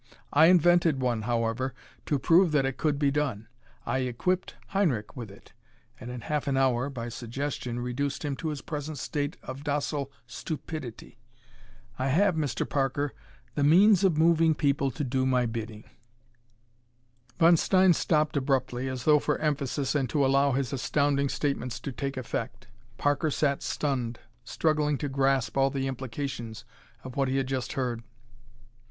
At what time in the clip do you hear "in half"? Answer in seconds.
6.09-6.47